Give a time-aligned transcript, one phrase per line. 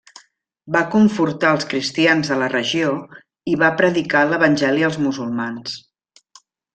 [0.75, 2.93] Va confortar els cristians de la regió
[3.53, 5.77] i va predicar l'evangeli als musulmans.